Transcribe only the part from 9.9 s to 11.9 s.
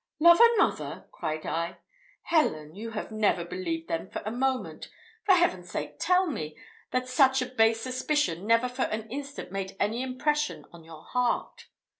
impression on your heart."